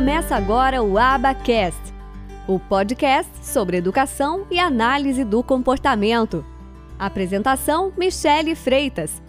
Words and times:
Começa 0.00 0.34
agora 0.34 0.82
o 0.82 0.96
Abacast, 0.96 1.78
o 2.48 2.58
podcast 2.58 3.30
sobre 3.44 3.76
educação 3.76 4.46
e 4.50 4.58
análise 4.58 5.24
do 5.24 5.42
comportamento. 5.42 6.42
Apresentação: 6.98 7.92
Michele 7.98 8.54
Freitas. 8.54 9.20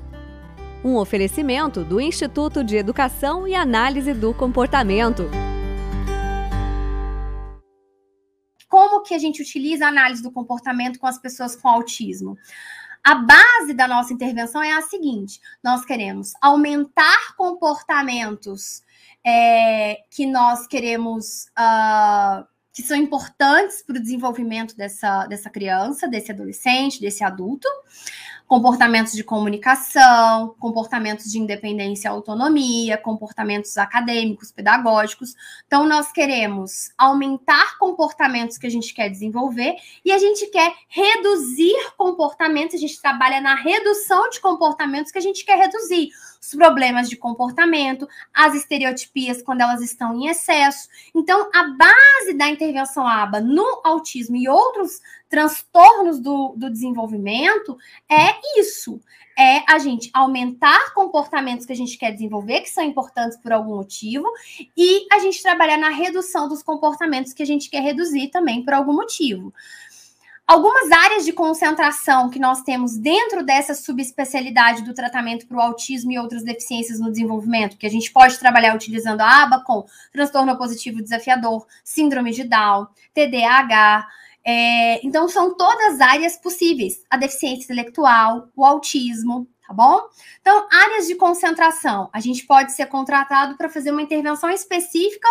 Um 0.82 0.96
oferecimento 0.96 1.84
do 1.84 2.00
Instituto 2.00 2.64
de 2.64 2.78
Educação 2.78 3.46
e 3.46 3.54
Análise 3.54 4.14
do 4.14 4.34
Comportamento. 4.34 5.30
Como 8.70 9.04
que 9.04 9.14
a 9.14 9.20
gente 9.20 9.42
utiliza 9.42 9.88
a 9.88 9.90
análise 9.90 10.24
do 10.24 10.32
comportamento 10.32 11.00
com 11.00 11.06
as 11.06 11.20
pessoas 11.20 11.54
com 11.54 11.68
autismo? 11.68 12.38
A 13.04 13.16
base 13.16 13.74
da 13.74 13.88
nossa 13.88 14.14
intervenção 14.14 14.62
é 14.62 14.74
a 14.74 14.82
seguinte: 14.82 15.40
nós 15.64 15.84
queremos 15.86 16.34
aumentar 16.42 17.36
comportamentos 17.36 18.84
é, 19.26 20.04
que 20.10 20.26
nós 20.26 20.68
queremos. 20.68 21.46
Uh, 21.58 22.51
que 22.74 22.82
são 22.82 22.98
importantes 22.98 23.82
para 23.82 23.98
o 23.98 24.02
desenvolvimento 24.02 24.76
dessa, 24.76 25.26
dessa 25.28 25.50
criança, 25.50 26.08
desse 26.08 26.32
adolescente, 26.32 27.02
desse 27.02 27.24
adulto 27.24 27.68
comportamentos 28.52 29.14
de 29.14 29.24
comunicação, 29.24 30.54
comportamentos 30.60 31.32
de 31.32 31.40
independência 31.40 32.10
e 32.10 32.12
autonomia, 32.12 32.98
comportamentos 32.98 33.78
acadêmicos, 33.78 34.52
pedagógicos. 34.52 35.34
Então, 35.66 35.88
nós 35.88 36.12
queremos 36.12 36.92
aumentar 36.98 37.78
comportamentos 37.78 38.58
que 38.58 38.68
a 38.68 38.70
gente 38.70 38.94
quer 38.94 39.08
desenvolver 39.08 39.78
e 40.04 40.12
a 40.12 40.18
gente 40.18 40.48
quer 40.48 40.74
reduzir 40.90 41.78
comportamentos, 41.96 42.76
a 42.76 42.78
gente 42.78 43.02
trabalha 43.02 43.40
na 43.40 43.56
redução 43.56 44.30
de 44.30 44.42
comportamentos 44.42 45.14
que 45.14 45.18
a 45.18 45.22
gente 45.22 45.46
quer 45.46 45.58
reduzir. 45.58 46.10
Os 46.42 46.56
problemas 46.56 47.08
de 47.08 47.16
comportamento, 47.16 48.10
as 48.34 48.56
estereotipias 48.56 49.44
quando 49.44 49.62
elas 49.62 49.80
estão 49.80 50.16
em 50.16 50.28
excesso. 50.28 50.90
Então, 51.14 51.50
a 51.54 51.64
base 51.64 52.34
da 52.34 52.50
intervenção 52.50 53.08
ABA 53.08 53.40
no 53.40 53.82
autismo 53.84 54.36
e 54.36 54.50
outros 54.50 55.00
transtornos 55.30 56.20
do, 56.20 56.56
do 56.58 56.70
desenvolvimento 56.70 57.78
é 58.10 58.60
isso. 58.60 59.00
É 59.38 59.64
a 59.72 59.78
gente 59.78 60.10
aumentar 60.14 60.94
comportamentos 60.94 61.66
que 61.66 61.74
a 61.74 61.76
gente 61.76 61.98
quer 61.98 62.12
desenvolver, 62.12 62.62
que 62.62 62.70
são 62.70 62.84
importantes 62.84 63.38
por 63.38 63.52
algum 63.52 63.76
motivo, 63.76 64.26
e 64.76 65.06
a 65.14 65.20
gente 65.20 65.42
trabalhar 65.44 65.78
na 65.78 65.90
redução 65.90 66.50
dos 66.50 66.64
comportamentos 66.64 67.34
que 67.34 67.44
a 67.44 67.46
gente 67.46 67.70
quer 67.70 67.82
reduzir 67.82 68.30
também 68.30 68.64
por 68.64 68.74
algum 68.74 68.94
motivo. 68.94 69.54
Algumas 70.48 70.92
áreas 70.92 71.24
de 71.24 71.32
concentração 71.32 72.30
que 72.30 72.40
nós 72.40 72.62
temos 72.62 72.98
dentro 72.98 73.44
dessa 73.44 73.74
subespecialidade 73.74 74.84
do 74.84 74.94
tratamento 74.94 75.48
para 75.48 75.58
o 75.58 75.62
autismo 75.62 76.12
e 76.12 76.20
outras 76.20 76.44
deficiências 76.44 77.00
no 77.00 77.10
desenvolvimento, 77.10 77.78
que 77.78 77.86
a 77.86 77.90
gente 77.90 78.12
pode 78.12 78.38
trabalhar 78.38 78.76
utilizando 78.76 79.22
a 79.22 79.44
aba 79.44 79.64
com 79.64 79.86
transtorno 80.12 80.58
positivo 80.58 81.02
desafiador, 81.02 81.66
síndrome 81.84 82.32
de 82.32 82.44
Down, 82.44 82.88
TDAH, 83.14 84.08
é, 84.44 85.06
então, 85.06 85.28
são 85.28 85.56
todas 85.56 86.02
áreas 86.02 86.36
possíveis: 86.38 87.04
a 87.10 87.18
deficiência 87.18 87.66
intelectual, 87.66 88.50
o 88.56 88.66
autismo, 88.66 89.48
tá 89.68 89.74
bom? 89.74 90.02
Então, 90.42 90.68
áreas 90.72 91.08
de 91.08 91.16
concentração. 91.16 92.10
A 92.12 92.20
gente 92.20 92.46
pode 92.46 92.72
ser 92.72 92.88
contratado 92.88 93.56
para 93.56 93.70
fazer 93.70 93.92
uma 93.92 94.02
intervenção 94.02 94.50
específica 94.50 95.28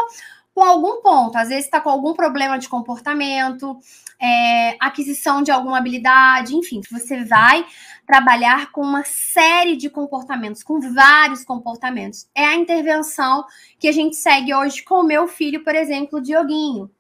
com 0.61 0.65
algum 0.65 1.01
ponto. 1.01 1.39
Às 1.39 1.49
vezes 1.49 1.65
está 1.65 1.81
com 1.81 1.89
algum 1.89 2.13
problema 2.13 2.59
de 2.59 2.69
comportamento, 2.69 3.79
é, 4.21 4.77
aquisição 4.79 5.43
de 5.43 5.51
alguma 5.51 5.79
habilidade, 5.79 6.55
enfim, 6.55 6.83
você 6.91 7.25
vai 7.25 7.65
trabalhar 8.07 8.71
com 8.71 8.83
uma 8.83 9.03
série 9.03 9.75
de 9.75 9.89
comportamentos, 9.89 10.63
com 10.63 10.79
vários 10.79 11.45
comportamentos. 11.45 12.29
É 12.35 12.45
a 12.45 12.57
intervenção 12.57 13.47
que 13.79 13.89
a 13.89 13.93
gente 13.93 14.17
segue 14.17 14.55
hoje 14.55 14.83
com 14.83 14.97
o 14.97 15.03
meu 15.03 15.27
filho, 15.27 15.65
por 15.65 15.75
exemplo, 15.75 16.21
Dioguinho. 16.21 16.91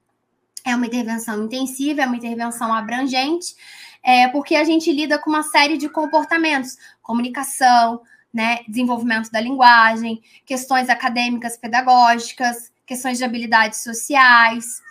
É 0.64 0.74
uma 0.74 0.86
intervenção 0.86 1.44
intensiva, 1.44 2.00
é 2.00 2.06
uma 2.06 2.16
intervenção 2.16 2.72
abrangente, 2.72 3.54
é, 4.02 4.26
porque 4.28 4.56
a 4.56 4.64
gente 4.64 4.90
lida 4.90 5.18
com 5.18 5.28
uma 5.28 5.42
série 5.42 5.76
de 5.76 5.90
comportamentos, 5.90 6.78
comunicação, 7.02 8.00
né, 8.32 8.60
desenvolvimento 8.66 9.30
da 9.30 9.40
linguagem, 9.40 10.22
questões 10.46 10.88
acadêmicas, 10.88 11.58
pedagógicas, 11.58 12.70
questões 12.90 13.18
de 13.18 13.24
habilidades 13.24 13.84
sociais, 13.84 14.82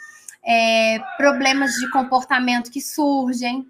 é, 0.42 1.00
problemas 1.18 1.74
de 1.74 1.90
comportamento 1.90 2.72
que 2.72 2.80
surgem, 2.80 3.68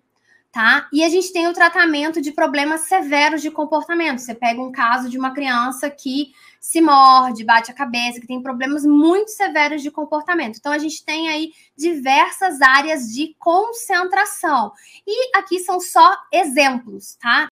tá? 0.52 0.88
E 0.94 1.04
a 1.04 1.10
gente 1.10 1.34
tem 1.34 1.48
o 1.48 1.54
tratamento 1.54 2.22
de 2.22 2.32
problemas 2.32 2.82
severos 2.82 3.42
de 3.42 3.50
comportamento. 3.50 4.20
Você 4.20 4.36
pega 4.36 4.62
um 4.62 4.72
caso 4.72 5.10
de 5.10 5.18
uma 5.18 5.34
criança 5.34 5.90
que 5.90 6.32
se 6.60 6.82
morde, 6.82 7.44
bate 7.44 7.72
a 7.72 7.74
cabeça, 7.74 8.20
que 8.20 8.28
tem 8.28 8.42
problemas 8.42 8.86
muito 8.86 9.32
severos 9.32 9.82
de 9.82 9.90
comportamento. 9.90 10.58
Então, 10.58 10.72
a 10.72 10.78
gente 10.78 11.04
tem 11.04 11.30
aí 11.30 11.52
diversas 11.76 12.62
áreas 12.62 13.08
de 13.12 13.36
concentração. 13.40 14.72
E 15.08 15.38
aqui 15.38 15.60
são 15.60 15.80
só 15.80 16.16
exemplos, 16.32 17.16
tá? 17.16 17.48